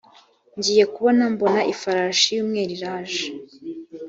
ngiye 0.57 0.83
kubona 0.93 1.23
mbona 1.33 1.61
ifarashi 1.73 2.29
y 2.33 2.41
‘umweru 2.43 2.71
iraje. 2.77 3.23